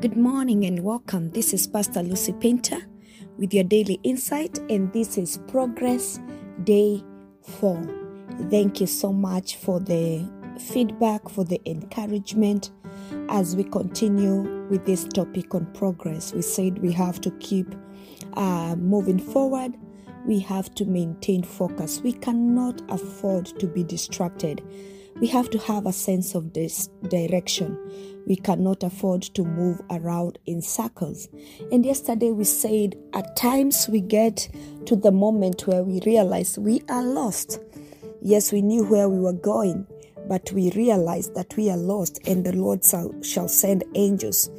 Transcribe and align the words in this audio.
Good 0.00 0.16
morning 0.16 0.64
and 0.64 0.84
welcome. 0.84 1.32
This 1.32 1.52
is 1.52 1.66
Pastor 1.66 2.04
Lucy 2.04 2.32
Painter 2.32 2.78
with 3.36 3.52
your 3.52 3.64
daily 3.64 3.98
insight, 4.04 4.56
and 4.70 4.92
this 4.92 5.18
is 5.18 5.40
Progress 5.48 6.20
Day 6.62 7.02
4. 7.42 7.82
Thank 8.48 8.80
you 8.80 8.86
so 8.86 9.12
much 9.12 9.56
for 9.56 9.80
the 9.80 10.24
feedback, 10.56 11.28
for 11.28 11.42
the 11.42 11.60
encouragement 11.66 12.70
as 13.28 13.56
we 13.56 13.64
continue 13.64 14.68
with 14.68 14.86
this 14.86 15.02
topic 15.02 15.52
on 15.52 15.66
progress. 15.72 16.32
We 16.32 16.42
said 16.42 16.78
we 16.78 16.92
have 16.92 17.20
to 17.22 17.32
keep 17.40 17.74
uh, 18.34 18.76
moving 18.76 19.18
forward, 19.18 19.76
we 20.24 20.38
have 20.38 20.72
to 20.76 20.84
maintain 20.84 21.42
focus. 21.42 22.02
We 22.02 22.12
cannot 22.12 22.82
afford 22.88 23.46
to 23.58 23.66
be 23.66 23.82
distracted 23.82 24.62
we 25.20 25.26
have 25.26 25.50
to 25.50 25.58
have 25.58 25.86
a 25.86 25.92
sense 25.92 26.34
of 26.34 26.52
this 26.52 26.88
direction. 27.08 27.78
We 28.26 28.36
cannot 28.36 28.82
afford 28.82 29.22
to 29.22 29.44
move 29.44 29.80
around 29.90 30.38
in 30.46 30.60
circles. 30.62 31.28
And 31.72 31.84
yesterday 31.84 32.30
we 32.30 32.44
said 32.44 32.96
at 33.14 33.36
times 33.36 33.88
we 33.88 34.00
get 34.00 34.48
to 34.86 34.96
the 34.96 35.10
moment 35.10 35.66
where 35.66 35.82
we 35.82 36.00
realize 36.06 36.58
we 36.58 36.82
are 36.88 37.02
lost. 37.02 37.58
Yes, 38.20 38.52
we 38.52 38.62
knew 38.62 38.84
where 38.84 39.08
we 39.08 39.18
were 39.18 39.32
going, 39.32 39.86
but 40.28 40.52
we 40.52 40.70
realize 40.72 41.30
that 41.30 41.56
we 41.56 41.70
are 41.70 41.76
lost, 41.76 42.20
and 42.26 42.44
the 42.44 42.52
Lord 42.52 42.84
shall 42.84 43.48
send 43.48 43.84
angels 43.94 44.50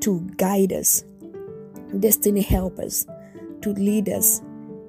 to 0.00 0.20
guide 0.36 0.72
us, 0.72 1.04
destiny 2.00 2.42
helpers, 2.42 3.06
to 3.62 3.70
lead 3.70 4.08
us 4.08 4.42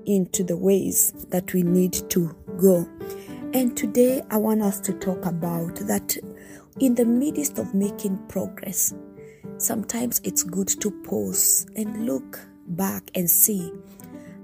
into 0.05 0.43
the 0.43 0.57
ways 0.57 1.13
that 1.29 1.53
we 1.53 1.63
need 1.63 1.93
to 2.09 2.35
go. 2.57 2.87
And 3.57 3.75
today 3.75 4.21
I 4.29 4.37
want 4.37 4.61
us 4.61 4.79
to 4.81 4.93
talk 4.93 5.25
about 5.25 5.77
that 5.87 6.15
in 6.79 6.93
the 6.93 7.05
midst 7.05 7.57
of 7.57 7.73
making 7.73 8.19
progress, 8.27 8.93
sometimes 9.57 10.21
it's 10.23 10.43
good 10.43 10.67
to 10.67 10.91
pause 11.01 11.65
and 11.75 12.05
look 12.05 12.39
back 12.67 13.09
and 13.15 13.27
see 13.27 13.73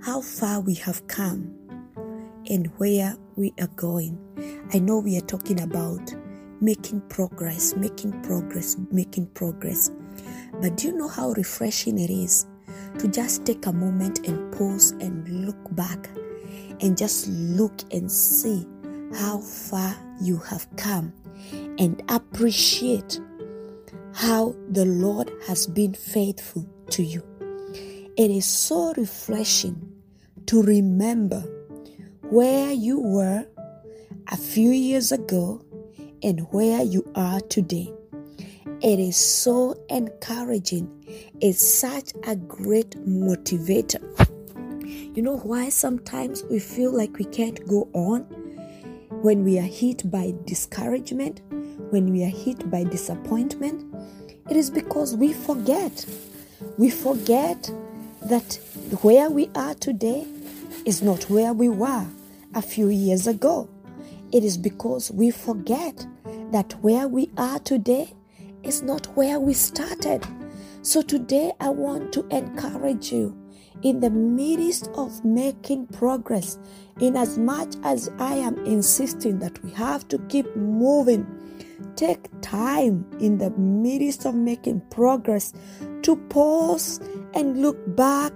how 0.02 0.20
far 0.20 0.62
we 0.62 0.74
have 0.74 1.06
come 1.06 1.54
and 2.50 2.72
where 2.78 3.16
we 3.36 3.54
are 3.62 3.70
going. 3.76 4.18
I 4.74 4.80
know 4.80 4.98
we 4.98 5.16
are 5.20 5.28
talking 5.28 5.62
about 5.62 6.12
making 6.60 7.02
progress, 7.02 7.76
making 7.76 8.20
progress, 8.24 8.78
making 8.90 9.28
progress. 9.28 9.92
But 10.60 10.78
do 10.78 10.88
you 10.88 10.98
know 10.98 11.08
how 11.08 11.34
refreshing 11.34 12.00
it 12.00 12.10
is 12.10 12.48
to 12.98 13.08
just 13.08 13.46
take 13.46 13.68
a 13.68 13.74
moment 13.74 14.28
and 14.28 14.52
pause 14.52 14.90
and 14.94 15.46
look 15.46 15.76
back 15.76 16.10
and 16.82 16.98
just 16.98 17.28
look 17.28 17.80
and 17.92 18.12
see 18.12 18.66
how 19.16 19.40
far 19.40 19.96
you 20.22 20.38
have 20.38 20.68
come 20.78 21.14
and 21.78 22.02
appreciate 22.10 23.20
how 24.14 24.56
the 24.70 24.86
Lord 24.86 25.32
has 25.48 25.68
been 25.68 25.94
faithful 25.94 26.68
to 26.92 27.04
you. 27.04 27.24
It 28.16 28.30
is 28.30 28.46
so 28.46 28.94
refreshing 28.96 29.92
to 30.46 30.62
remember 30.62 31.42
where 32.30 32.72
you 32.72 33.00
were 33.00 33.46
a 34.28 34.38
few 34.38 34.72
years 34.72 35.12
ago 35.12 35.64
and 36.22 36.42
where 36.52 36.84
you 36.84 37.10
are 37.16 37.42
today. 37.42 37.92
It 38.82 39.00
is 39.00 39.18
so 39.18 39.76
encouraging. 39.90 40.90
It's 41.42 41.66
such 41.66 42.12
a 42.28 42.36
great 42.36 42.92
motivator. 43.08 44.02
You 45.16 45.22
know 45.22 45.38
why 45.38 45.70
sometimes 45.70 46.44
we 46.44 46.60
feel 46.60 46.92
like 46.92 47.18
we 47.18 47.26
can't 47.26 47.66
go 47.68 47.90
on? 47.94 48.43
When 49.22 49.44
we 49.44 49.60
are 49.60 49.62
hit 49.62 50.10
by 50.10 50.34
discouragement, 50.46 51.42
when 51.92 52.12
we 52.12 52.24
are 52.24 52.30
hit 52.30 52.70
by 52.70 52.84
disappointment, 52.84 53.94
it 54.50 54.58
is 54.58 54.70
because 54.70 55.16
we 55.16 55.34
forget. 55.34 56.06
We 56.78 56.90
forget 56.90 57.70
that 58.24 58.60
where 59.02 59.30
we 59.30 59.50
are 59.56 59.76
today 59.76 60.26
is 60.86 61.02
not 61.02 61.30
where 61.30 61.54
we 61.54 61.70
were 61.70 62.06
a 62.54 62.62
few 62.62 62.90
years 62.90 63.28
ago. 63.28 63.70
It 64.32 64.44
is 64.44 64.58
because 64.58 65.12
we 65.12 65.32
forget 65.32 66.06
that 66.52 66.74
where 66.82 67.08
we 67.08 67.30
are 67.38 67.60
today 67.60 68.14
is 68.64 68.82
not 68.82 69.06
where 69.16 69.40
we 69.40 69.54
started. 69.54 70.26
So 70.82 71.02
today 71.02 71.52
I 71.60 71.70
want 71.70 72.14
to 72.14 72.28
encourage 72.28 73.12
you 73.12 73.43
in 73.84 74.00
the 74.00 74.10
midst 74.10 74.90
of 74.96 75.24
making 75.26 75.88
progress, 75.88 76.58
in 77.00 77.18
as 77.18 77.38
much 77.38 77.76
as 77.84 78.10
I 78.18 78.36
am 78.36 78.58
insisting 78.66 79.40
that 79.40 79.62
we 79.64 79.72
have 79.72 80.08
to 80.08 80.18
keep 80.30 80.56
moving, 80.56 81.28
take 81.96 82.30
time 82.42 83.06
in 83.20 83.38
the 83.38 83.50
midst 83.52 84.26
of 84.26 84.36
making 84.36 84.82
progress 84.90 85.54
to 86.04 86.16
pause 86.30 87.00
and 87.34 87.62
look 87.62 87.78
back 87.96 88.32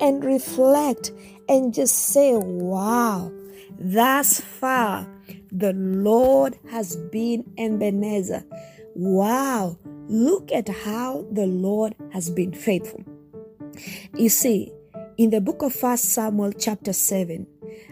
and 0.00 0.24
reflect 0.24 1.12
and 1.48 1.74
just 1.74 1.96
say, 1.96 2.34
Wow, 2.36 3.32
thus 3.78 4.40
far 4.40 5.08
the 5.50 5.72
Lord 5.72 6.58
has 6.70 6.96
been 6.96 7.44
Ebenezer. 7.58 8.44
Wow, 8.94 9.78
look 10.08 10.52
at 10.52 10.68
how 10.68 11.26
the 11.30 11.46
Lord 11.46 11.94
has 12.10 12.30
been 12.30 12.52
faithful. 12.52 13.02
You 14.14 14.28
see, 14.28 14.72
in 15.18 15.30
the 15.30 15.40
book 15.40 15.62
of 15.62 15.74
First 15.74 16.06
Samuel, 16.06 16.52
chapter 16.52 16.92
7, 16.92 17.46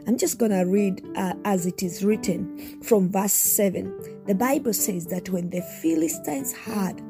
I'm 0.06 0.16
just 0.16 0.38
going 0.38 0.53
to 0.53 0.62
read 0.62 1.04
uh, 1.16 1.34
as 1.44 1.66
it 1.66 1.82
is 1.82 2.04
written 2.04 2.81
from 2.82 3.10
verse 3.10 3.32
7. 3.32 4.22
The 4.26 4.34
Bible 4.34 4.72
says 4.72 5.06
that 5.06 5.28
when 5.28 5.50
the 5.50 5.62
Philistines 5.82 6.54
heard 6.54 7.00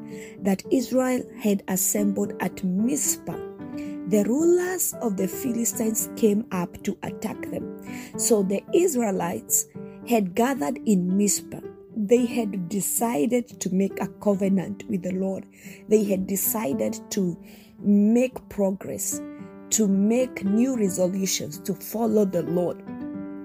that 0.41 0.63
Israel 0.71 1.23
had 1.39 1.63
assembled 1.67 2.33
at 2.41 2.63
Mizpah, 2.63 3.37
the 4.07 4.25
rulers 4.27 4.93
of 5.01 5.15
the 5.15 5.27
Philistines 5.27 6.09
came 6.17 6.45
up 6.51 6.81
to 6.83 6.97
attack 7.03 7.49
them. 7.49 7.81
So 8.17 8.43
the 8.43 8.61
Israelites 8.73 9.67
had 10.09 10.35
gathered 10.35 10.79
in 10.85 11.17
Mizpah. 11.17 11.61
They 11.95 12.25
had 12.25 12.67
decided 12.67 13.59
to 13.61 13.73
make 13.73 14.01
a 14.01 14.07
covenant 14.07 14.83
with 14.89 15.03
the 15.03 15.13
Lord. 15.13 15.45
They 15.87 16.03
had 16.03 16.27
decided 16.27 16.99
to 17.11 17.37
make 17.79 18.49
progress 18.49 19.21
to 19.71 19.87
make 19.87 20.43
new 20.43 20.77
resolutions 20.77 21.57
to 21.59 21.73
follow 21.73 22.25
the 22.25 22.43
Lord. 22.43 22.81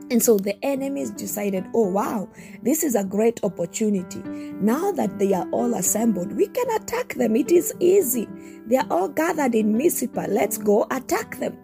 And 0.08 0.22
so 0.22 0.36
the 0.38 0.56
enemies 0.64 1.10
decided, 1.10 1.66
oh 1.74 1.88
wow, 1.88 2.28
this 2.62 2.84
is 2.84 2.94
a 2.94 3.02
great 3.02 3.42
opportunity. 3.42 4.20
Now 4.60 4.92
that 4.92 5.18
they 5.18 5.32
are 5.32 5.48
all 5.50 5.74
assembled, 5.74 6.32
we 6.32 6.46
can 6.46 6.70
attack 6.80 7.14
them. 7.14 7.34
It 7.34 7.50
is 7.50 7.74
easy. 7.80 8.28
They 8.66 8.76
are 8.76 8.86
all 8.88 9.08
gathered 9.08 9.56
in 9.56 9.76
Mizpah. 9.76 10.26
Let's 10.28 10.58
go 10.58 10.86
attack 10.92 11.38
them. 11.38 11.58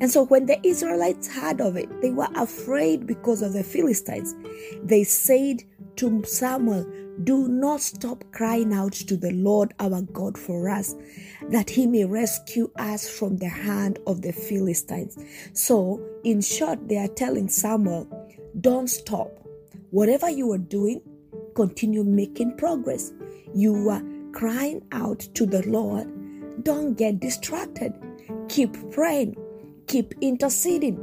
And 0.00 0.10
so 0.10 0.24
when 0.24 0.46
the 0.46 0.58
Israelites 0.66 1.32
heard 1.32 1.60
of 1.60 1.76
it, 1.76 1.88
they 2.00 2.10
were 2.10 2.28
afraid 2.34 3.06
because 3.06 3.42
of 3.42 3.52
the 3.52 3.62
Philistines. 3.62 4.34
They 4.82 5.04
said 5.04 5.62
to 5.96 6.24
Samuel, 6.24 6.84
Do 7.22 7.48
not 7.48 7.80
stop 7.80 8.24
crying 8.32 8.72
out 8.72 8.92
to 8.92 9.16
the 9.16 9.30
Lord 9.30 9.72
our 9.78 10.02
God 10.02 10.36
for 10.36 10.68
us, 10.68 10.94
that 11.50 11.70
he 11.70 11.86
may 11.86 12.04
rescue 12.04 12.70
us 12.76 13.08
from 13.08 13.36
the 13.36 13.48
hand 13.48 13.98
of 14.06 14.22
the 14.22 14.32
Philistines. 14.32 15.16
So, 15.52 16.04
in 16.24 16.40
short, 16.40 16.88
they 16.88 16.96
are 16.98 17.08
telling 17.08 17.48
Samuel, 17.48 18.08
Don't 18.60 18.88
stop. 18.88 19.30
Whatever 19.90 20.28
you 20.28 20.50
are 20.52 20.58
doing, 20.58 21.00
continue 21.54 22.02
making 22.02 22.56
progress. 22.56 23.12
You 23.54 23.88
are 23.90 24.02
crying 24.32 24.82
out 24.90 25.20
to 25.34 25.46
the 25.46 25.62
Lord. 25.68 26.08
Don't 26.64 26.94
get 26.94 27.20
distracted. 27.20 27.94
Keep 28.48 28.90
praying 28.90 29.36
keep 29.86 30.14
interceding 30.20 30.98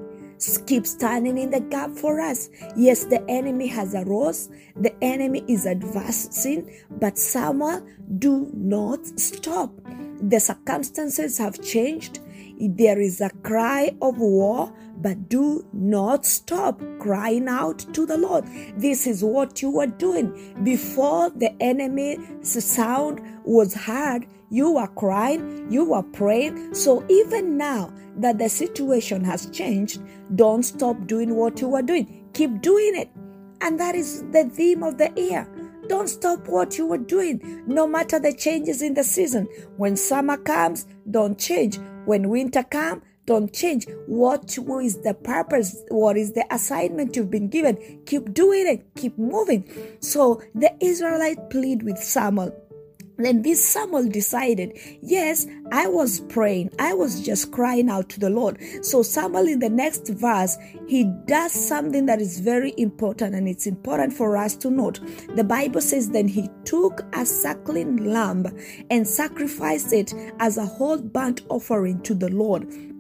keep 0.66 0.86
standing 0.88 1.38
in 1.38 1.52
the 1.52 1.60
gap 1.60 1.92
for 1.92 2.20
us. 2.20 2.50
Yes, 2.76 3.06
the 3.06 3.24
enemy 3.30 3.68
has 3.68 3.94
arose, 3.94 4.50
the 4.76 4.94
enemy 5.04 5.44
is 5.48 5.66
advancing, 5.66 6.72
but 6.90 7.18
Samuel, 7.18 7.86
do 8.18 8.50
not 8.54 9.06
stop. 9.20 9.72
The 10.22 10.40
circumstances 10.40 11.38
have 11.38 11.62
changed. 11.62 12.20
There 12.60 13.00
is 13.00 13.22
a 13.22 13.32
cry 13.42 13.96
of 14.02 14.20
war, 14.20 14.72
but 14.98 15.30
do 15.30 15.66
not 15.74 16.26
stop 16.26 16.80
crying 17.00 17.48
out 17.48 17.80
to 17.94 18.06
the 18.06 18.18
Lord. 18.18 18.46
This 18.78 19.08
is 19.08 19.24
what 19.24 19.62
you 19.64 19.72
were 19.72 19.88
doing 19.88 20.62
before 20.64 21.32
the 21.32 21.52
enemy's 21.62 22.20
sound 22.64 23.22
was 23.44 23.74
heard. 23.74 24.28
You 24.52 24.74
were 24.74 24.88
crying, 24.88 25.72
you 25.72 25.86
were 25.86 26.04
praying. 26.04 26.76
So 26.76 27.06
even 27.10 27.58
now, 27.58 27.92
that 28.18 28.38
the 28.38 28.50
situation 28.50 29.24
has 29.24 29.50
changed, 29.50 30.02
don't 30.36 30.64
stop 30.64 31.08
doing 31.08 31.36
what 31.36 31.62
you 31.62 31.70
were 31.70 31.82
doing. 31.82 32.30
Keep 32.34 32.62
doing 32.62 32.96
it. 32.96 33.10
And 33.62 33.80
that 33.80 33.96
is 33.96 34.24
the 34.32 34.50
theme 34.54 34.84
of 34.84 34.98
the 34.98 35.12
year. 35.16 35.48
Don't 35.88 36.08
stop 36.08 36.48
what 36.48 36.78
you 36.78 36.86
were 36.86 36.98
doing, 36.98 37.64
no 37.66 37.88
matter 37.88 38.20
the 38.20 38.34
changes 38.34 38.82
in 38.82 38.94
the 38.94 39.04
season. 39.04 39.48
When 39.78 39.96
summer 39.96 40.38
comes, 40.38 40.86
don't 41.10 41.40
change. 41.40 41.80
When 42.06 42.30
winter 42.30 42.64
comes, 42.64 43.04
don't 43.26 43.54
change. 43.54 43.88
What 44.08 44.58
is 44.58 44.98
the 45.02 45.14
purpose? 45.14 45.82
What 45.90 46.18
is 46.18 46.34
the 46.34 46.46
assignment 46.54 47.16
you've 47.16 47.32
been 47.32 47.50
given? 47.50 48.02
Keep 48.06 48.34
doing 48.34 48.68
it. 48.68 48.96
Keep 48.96 49.18
moving. 49.18 49.70
So 50.02 50.42
the 50.56 50.74
Israelite 50.84 51.50
plead 51.50 51.84
with 51.84 51.98
Samuel 51.98 52.52
then 53.26 53.42
this 53.42 53.64
Samuel 53.64 54.08
decided, 54.08 54.78
yes, 55.02 55.48
I 55.72 55.88
was 55.88 56.20
praying. 56.22 56.72
I 56.80 56.94
was 56.94 57.22
just 57.26 57.52
crying 57.52 57.90
out 57.90 58.10
to 58.10 58.20
the 58.20 58.30
Lord. 58.30 58.60
So 58.82 59.04
Samuel 59.04 59.48
in 59.48 59.60
the 59.60 59.70
next 59.70 60.08
verse, 60.10 60.58
he 60.88 61.06
does 61.26 61.52
something 61.52 62.06
that 62.06 62.22
is 62.22 62.40
very 62.40 62.74
important 62.78 63.36
and 63.36 63.48
it's 63.48 63.68
important 63.68 64.14
for 64.14 64.38
us 64.38 64.56
to 64.58 64.70
note. 64.70 65.00
The 65.36 65.44
Bible 65.44 65.82
says 65.82 66.10
then 66.10 66.28
he 66.28 66.50
took 66.66 67.02
a 67.14 67.26
suckling 67.26 67.98
lamb 67.98 68.46
and 68.90 69.08
sacrificed 69.08 69.94
it 69.94 70.14
as 70.40 70.58
a 70.58 70.66
whole 70.66 70.98
burnt 70.98 71.42
offering 71.50 72.02
to 72.02 72.14
the 72.14 72.30
Lord 72.30 72.91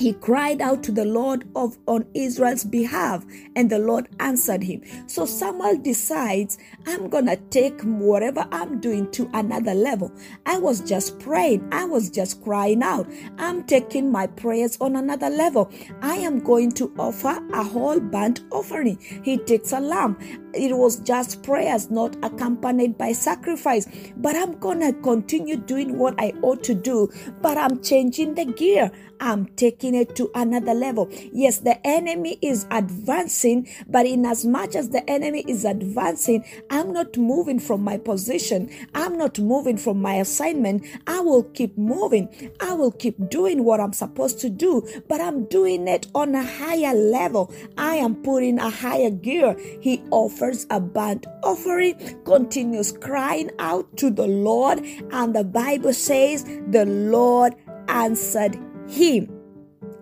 he 0.00 0.14
cried 0.14 0.62
out 0.62 0.82
to 0.84 0.92
the 0.92 1.04
Lord 1.04 1.46
of 1.54 1.76
on 1.86 2.06
Israel's 2.14 2.64
behalf, 2.64 3.22
and 3.54 3.68
the 3.68 3.78
Lord 3.78 4.08
answered 4.18 4.62
him. 4.62 4.82
So 5.06 5.26
Samuel 5.26 5.76
decides, 5.76 6.56
I'm 6.86 7.10
gonna 7.10 7.36
take 7.36 7.78
whatever 7.82 8.48
I'm 8.50 8.80
doing 8.80 9.10
to 9.10 9.28
another 9.34 9.74
level. 9.74 10.10
I 10.46 10.56
was 10.56 10.80
just 10.80 11.18
praying, 11.18 11.68
I 11.70 11.84
was 11.84 12.08
just 12.08 12.42
crying 12.42 12.82
out. 12.82 13.12
I'm 13.36 13.64
taking 13.64 14.10
my 14.10 14.26
prayers 14.26 14.78
on 14.80 14.96
another 14.96 15.28
level. 15.28 15.70
I 16.00 16.14
am 16.14 16.40
going 16.40 16.72
to 16.72 16.90
offer 16.98 17.38
a 17.52 17.62
whole 17.62 18.00
burnt 18.00 18.40
offering. 18.50 18.98
He 19.22 19.36
takes 19.36 19.72
a 19.72 19.80
lamb. 19.80 20.16
It 20.54 20.76
was 20.76 21.00
just 21.00 21.42
prayers, 21.42 21.90
not 21.90 22.16
accompanied 22.22 22.98
by 22.98 23.12
sacrifice. 23.12 23.86
But 24.16 24.36
I'm 24.36 24.58
gonna 24.58 24.92
continue 24.92 25.56
doing 25.56 25.98
what 25.98 26.14
I 26.18 26.32
ought 26.42 26.62
to 26.64 26.74
do, 26.74 27.08
but 27.40 27.56
I'm 27.56 27.82
changing 27.82 28.34
the 28.34 28.44
gear. 28.44 28.90
I'm 29.20 29.46
taking 29.56 29.94
it 29.94 30.16
to 30.16 30.30
another 30.34 30.72
level. 30.72 31.08
Yes, 31.32 31.58
the 31.58 31.78
enemy 31.86 32.38
is 32.40 32.66
advancing, 32.70 33.68
but 33.86 34.06
in 34.06 34.24
as 34.24 34.46
much 34.46 34.74
as 34.74 34.88
the 34.88 35.08
enemy 35.10 35.44
is 35.46 35.66
advancing, 35.66 36.42
I'm 36.70 36.92
not 36.94 37.18
moving 37.18 37.60
from 37.60 37.84
my 37.84 37.98
position. 37.98 38.70
I'm 38.94 39.18
not 39.18 39.38
moving 39.38 39.76
from 39.76 40.00
my 40.00 40.14
assignment. 40.14 40.86
I 41.06 41.20
will 41.20 41.42
keep 41.42 41.76
moving. 41.76 42.30
I 42.60 42.72
will 42.72 42.92
keep 42.92 43.28
doing 43.28 43.62
what 43.64 43.78
I'm 43.78 43.92
supposed 43.92 44.40
to 44.40 44.48
do, 44.48 44.88
but 45.06 45.20
I'm 45.20 45.44
doing 45.44 45.86
it 45.86 46.06
on 46.14 46.34
a 46.34 46.42
higher 46.42 46.94
level. 46.94 47.52
I 47.76 47.96
am 47.96 48.16
putting 48.22 48.58
a 48.58 48.70
higher 48.70 49.10
gear. 49.10 49.54
He 49.82 50.02
offers 50.10 50.39
a 50.70 50.80
burnt 50.80 51.26
offering, 51.42 51.96
continues 52.24 52.92
crying 52.92 53.50
out 53.58 53.96
to 53.98 54.10
the 54.10 54.26
Lord, 54.26 54.80
and 55.10 55.34
the 55.34 55.44
Bible 55.44 55.92
says 55.92 56.44
the 56.70 56.86
Lord 56.86 57.54
answered 57.88 58.56
him. 58.88 59.28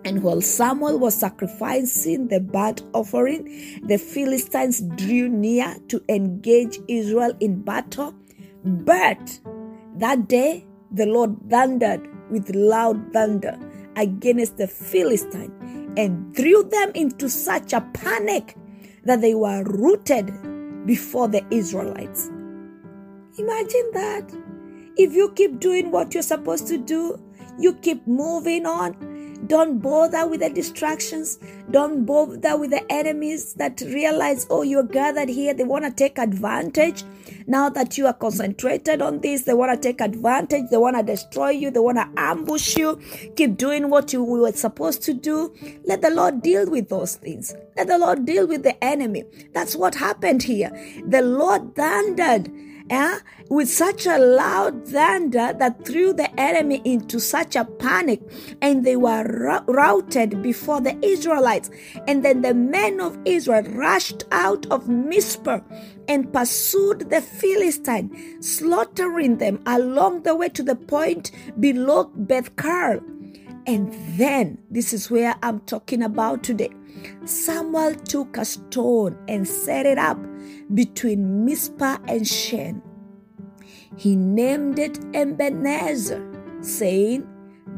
And 0.05 0.23
while 0.23 0.41
Samuel 0.41 0.97
was 0.97 1.15
sacrificing 1.15 2.29
the 2.29 2.39
burnt 2.39 2.83
offering, 2.93 3.81
the 3.83 3.97
Philistines 3.97 4.81
drew 4.95 5.27
near 5.27 5.75
to 5.89 6.01
engage 6.07 6.79
Israel 6.87 7.33
in 7.39 7.61
battle. 7.61 8.15
But 8.63 9.39
that 9.97 10.27
day 10.27 10.65
the 10.91 11.05
Lord 11.05 11.35
thundered 11.49 12.07
with 12.31 12.55
loud 12.55 13.11
thunder 13.11 13.59
against 13.95 14.57
the 14.57 14.67
Philistines 14.67 15.51
and 15.97 16.35
threw 16.35 16.63
them 16.63 16.91
into 16.95 17.29
such 17.29 17.73
a 17.73 17.81
panic 17.93 18.55
that 19.09 19.21
they 19.21 19.33
were 19.33 19.63
rooted 19.63 20.27
before 20.85 21.27
the 21.27 21.43
Israelites. 21.49 22.27
Imagine 23.37 23.89
that. 23.93 24.31
If 24.97 25.13
you 25.13 25.31
keep 25.31 25.59
doing 25.59 25.91
what 25.91 26.13
you're 26.13 26.23
supposed 26.23 26.67
to 26.67 26.77
do, 26.77 27.19
you 27.57 27.73
keep 27.75 28.05
moving 28.05 28.65
on. 28.65 28.95
Don't 29.47 29.79
bother 29.79 30.27
with 30.27 30.41
the 30.41 30.49
distractions. 30.49 31.39
Don't 31.71 32.05
bother 32.05 32.57
with 32.57 32.71
the 32.71 32.83
enemies 32.91 33.53
that 33.55 33.81
realize, 33.81 34.45
oh, 34.49 34.61
you're 34.63 34.83
gathered 34.83 35.29
here. 35.29 35.53
They 35.53 35.63
want 35.63 35.85
to 35.85 35.91
take 35.91 36.17
advantage. 36.17 37.03
Now 37.47 37.69
that 37.69 37.97
you 37.97 38.05
are 38.05 38.13
concentrated 38.13 39.01
on 39.01 39.21
this, 39.21 39.43
they 39.43 39.53
want 39.53 39.71
to 39.71 39.87
take 39.87 40.01
advantage. 40.01 40.69
They 40.69 40.77
want 40.77 40.97
to 40.97 41.03
destroy 41.03 41.49
you. 41.49 41.71
They 41.71 41.79
want 41.79 41.97
to 41.97 42.07
ambush 42.17 42.77
you. 42.77 42.99
Keep 43.35 43.57
doing 43.57 43.89
what 43.89 44.13
you 44.13 44.23
were 44.23 44.51
supposed 44.51 45.01
to 45.03 45.13
do. 45.13 45.53
Let 45.85 46.01
the 46.01 46.09
Lord 46.09 46.41
deal 46.41 46.69
with 46.69 46.89
those 46.89 47.15
things. 47.15 47.55
Let 47.77 47.87
the 47.87 47.97
Lord 47.97 48.25
deal 48.25 48.45
with 48.47 48.63
the 48.63 48.83
enemy. 48.83 49.23
That's 49.53 49.75
what 49.75 49.95
happened 49.95 50.43
here. 50.43 50.69
The 51.07 51.21
Lord 51.21 51.75
thundered 51.75 52.51
eh, 52.89 53.19
with 53.49 53.69
such 53.69 54.05
a 54.05 54.17
loud 54.17 54.87
thunder 54.87 55.53
that 55.53 55.85
threw 55.85 56.13
the 56.13 56.29
enemy 56.39 56.81
into 56.85 57.19
such 57.19 57.55
a 57.55 57.65
panic, 57.65 58.21
and 58.61 58.85
they 58.85 58.95
were 58.95 59.63
routed 59.67 60.41
before 60.41 60.81
the 60.81 60.97
Israelites. 61.05 61.69
And 62.07 62.23
then 62.23 62.41
the 62.41 62.53
men 62.53 62.99
of 62.99 63.17
Israel 63.25 63.63
rushed 63.63 64.23
out 64.31 64.65
of 64.67 64.87
Mizpah 64.87 65.59
and 66.07 66.31
pursued 66.31 67.09
the 67.09 67.21
Philistine, 67.21 68.41
slaughtering 68.41 69.37
them 69.37 69.61
along 69.65 70.23
the 70.23 70.35
way 70.35 70.49
to 70.49 70.63
the 70.63 70.75
point 70.75 71.31
below 71.59 72.11
Beth 72.15 72.55
Kar. 72.55 73.01
And 73.67 73.93
then, 74.17 74.57
this 74.71 74.93
is 74.93 75.11
where 75.11 75.35
I'm 75.43 75.59
talking 75.61 76.01
about 76.01 76.43
today. 76.43 76.71
Samuel 77.25 77.95
took 77.95 78.37
a 78.37 78.45
stone 78.45 79.17
and 79.27 79.47
set 79.47 79.85
it 79.85 79.97
up 79.97 80.17
between 80.73 81.45
Mizpah 81.45 81.97
and 82.07 82.27
Shen. 82.27 82.81
He 83.97 84.15
named 84.15 84.79
it 84.79 84.99
Ebenezer, 85.13 86.23
saying, 86.61 87.27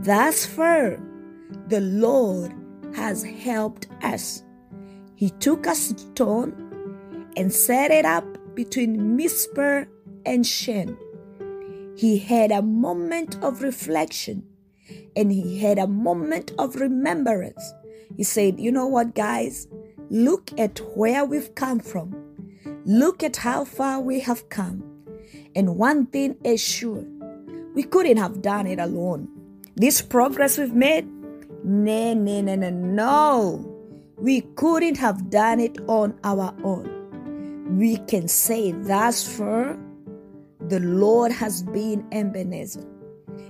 Thus 0.03 0.45
far 0.45 0.99
the 1.67 1.81
Lord 1.81 2.53
has 2.95 3.23
helped 3.23 3.87
us. 4.03 4.43
He 5.15 5.29
took 5.29 5.65
a 5.65 5.75
stone 5.75 7.29
and 7.37 7.53
set 7.53 7.91
it 7.91 8.05
up 8.05 8.25
between 8.55 9.15
Mizpah 9.15 9.85
and 10.25 10.45
Shen. 10.45 10.97
He 11.95 12.17
had 12.17 12.51
a 12.51 12.61
moment 12.61 13.41
of 13.43 13.61
reflection 13.61 14.43
and 15.15 15.31
he 15.31 15.59
had 15.59 15.77
a 15.77 15.87
moment 15.87 16.51
of 16.57 16.75
remembrance. 16.75 17.73
He 18.17 18.23
said, 18.23 18.59
You 18.59 18.71
know 18.71 18.87
what, 18.87 19.15
guys? 19.15 19.67
Look 20.09 20.51
at 20.57 20.79
where 20.95 21.23
we've 21.23 21.53
come 21.55 21.79
from. 21.79 22.20
Look 22.85 23.23
at 23.23 23.37
how 23.37 23.65
far 23.65 23.99
we 23.99 24.19
have 24.21 24.49
come. 24.49 24.83
And 25.55 25.77
one 25.77 26.07
thing 26.07 26.35
is 26.43 26.61
sure 26.61 27.05
we 27.75 27.83
couldn't 27.83 28.17
have 28.17 28.41
done 28.41 28.67
it 28.67 28.79
alone. 28.79 29.29
This 29.75 30.01
progress 30.01 30.57
we've 30.57 30.73
made, 30.73 31.07
no, 31.63 32.13
no, 32.13 32.41
no, 32.41 32.55
no, 32.55 32.69
no. 32.69 33.77
We 34.17 34.41
couldn't 34.55 34.97
have 34.97 35.29
done 35.29 35.59
it 35.59 35.77
on 35.87 36.19
our 36.23 36.53
own. 36.63 37.77
We 37.77 37.97
can 37.97 38.27
say, 38.27 38.71
thus 38.71 39.37
far, 39.37 39.77
the 40.67 40.79
Lord 40.79 41.31
has 41.31 41.63
been 41.63 42.05
Ebenezer. 42.11 42.85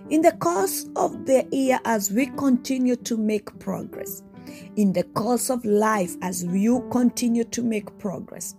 In 0.09 0.21
the 0.21 0.33
course 0.33 0.89
of 0.95 1.25
the 1.25 1.47
year, 1.51 1.79
as 1.85 2.11
we 2.11 2.27
continue 2.27 2.95
to 2.97 3.17
make 3.17 3.57
progress, 3.59 4.23
in 4.75 4.93
the 4.93 5.03
course 5.03 5.49
of 5.49 5.63
life, 5.65 6.15
as 6.21 6.43
you 6.43 6.87
continue 6.91 7.43
to 7.45 7.63
make 7.63 7.97
progress, 7.97 8.55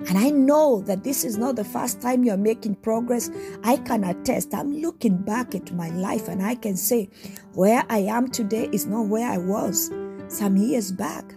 and 0.00 0.18
I 0.18 0.30
know 0.30 0.82
that 0.82 1.04
this 1.04 1.24
is 1.24 1.38
not 1.38 1.56
the 1.56 1.64
first 1.64 2.00
time 2.00 2.24
you're 2.24 2.36
making 2.36 2.76
progress. 2.76 3.30
I 3.64 3.76
can 3.78 4.04
attest. 4.04 4.54
I'm 4.54 4.80
looking 4.80 5.16
back 5.16 5.54
at 5.54 5.72
my 5.72 5.88
life 5.90 6.28
and 6.28 6.42
I 6.42 6.54
can 6.54 6.76
say 6.76 7.08
where 7.54 7.84
I 7.88 7.98
am 7.98 8.28
today 8.28 8.68
is 8.72 8.86
not 8.86 9.06
where 9.06 9.28
I 9.28 9.38
was 9.38 9.90
some 10.28 10.56
years 10.56 10.92
back. 10.92 11.34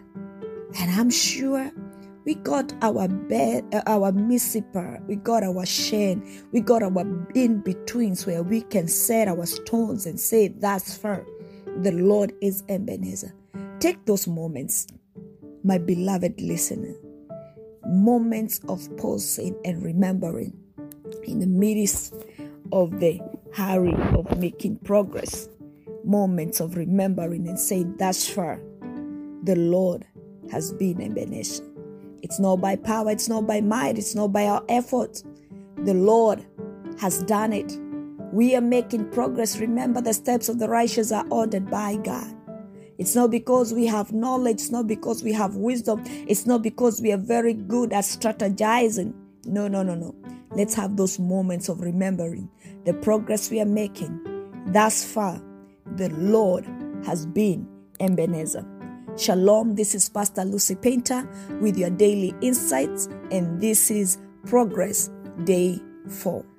And 0.79 0.91
I'm 0.91 1.09
sure 1.09 1.71
we 2.25 2.35
got 2.35 2.73
our 2.81 3.07
bed, 3.07 3.65
uh, 3.73 3.81
our 3.87 4.11
Mizpah, 4.11 4.97
we 5.07 5.15
got 5.15 5.41
our 5.41 5.65
Shen, 5.65 6.21
we 6.51 6.59
got 6.59 6.83
our 6.83 7.01
in 7.33 7.61
betweens 7.61 8.27
where 8.27 8.43
we 8.43 8.61
can 8.61 8.87
set 8.87 9.27
our 9.27 9.45
stones 9.45 10.05
and 10.05 10.19
say, 10.19 10.49
That's 10.49 10.95
far. 10.95 11.25
The 11.81 11.91
Lord 11.91 12.33
is 12.41 12.63
Ebenezer. 12.67 13.33
Take 13.79 14.05
those 14.05 14.27
moments, 14.27 14.87
my 15.63 15.77
beloved 15.77 16.39
listener 16.41 16.93
moments 17.89 18.61
of 18.69 18.87
pausing 18.97 19.59
and 19.65 19.83
remembering 19.83 20.53
in 21.23 21.39
the 21.39 21.47
midst 21.47 22.13
of 22.71 22.99
the 22.99 23.19
hurry 23.53 23.95
of 24.13 24.37
making 24.37 24.77
progress, 24.77 25.49
moments 26.03 26.59
of 26.59 26.77
remembering 26.77 27.47
and 27.47 27.59
saying, 27.59 27.95
Thus 27.97 28.27
far, 28.27 28.61
the 29.43 29.55
Lord 29.55 30.05
has 30.51 30.71
been 30.73 31.01
Ebenezer. 31.01 31.63
It's 32.21 32.39
not 32.39 32.57
by 32.57 32.75
power, 32.75 33.11
it's 33.11 33.29
not 33.29 33.47
by 33.47 33.61
might, 33.61 33.97
it's 33.97 34.15
not 34.15 34.31
by 34.31 34.45
our 34.45 34.63
effort. 34.69 35.23
The 35.77 35.93
Lord 35.93 36.45
has 36.99 37.23
done 37.23 37.53
it. 37.53 37.77
We 38.31 38.55
are 38.55 38.61
making 38.61 39.09
progress. 39.09 39.57
Remember, 39.57 40.01
the 40.01 40.13
steps 40.13 40.49
of 40.49 40.59
the 40.59 40.69
righteous 40.69 41.11
are 41.11 41.25
ordered 41.31 41.71
by 41.71 41.95
God. 41.95 42.35
It's 42.99 43.15
not 43.15 43.31
because 43.31 43.73
we 43.73 43.85
have 43.85 44.11
knowledge, 44.11 44.55
it's 44.55 44.71
not 44.71 44.85
because 44.85 45.23
we 45.23 45.31
have 45.31 45.55
wisdom, 45.55 46.03
it's 46.05 46.45
not 46.45 46.61
because 46.61 47.01
we 47.01 47.13
are 47.13 47.17
very 47.17 47.53
good 47.53 47.93
at 47.93 48.03
strategizing. 48.03 49.13
No, 49.45 49.69
no, 49.69 49.83
no, 49.83 49.95
no. 49.95 50.13
Let's 50.51 50.73
have 50.75 50.97
those 50.97 51.17
moments 51.17 51.69
of 51.69 51.79
remembering 51.79 52.49
the 52.83 52.93
progress 52.93 53.49
we 53.49 53.61
are 53.61 53.65
making. 53.65 54.19
Thus 54.67 55.05
far, 55.05 55.41
the 55.95 56.09
Lord 56.09 56.65
has 57.05 57.25
been 57.25 57.69
Ebenezer. 58.01 58.65
Shalom, 59.15 59.75
this 59.75 59.95
is 59.95 60.09
Pastor 60.09 60.43
Lucy 60.43 60.75
Painter 60.75 61.25
with 61.61 61.77
your 61.77 61.91
daily 61.91 62.35
insights, 62.41 63.07
and 63.31 63.61
this 63.61 63.89
is 63.89 64.17
Progress 64.45 65.09
Day 65.45 65.79
4. 66.09 66.58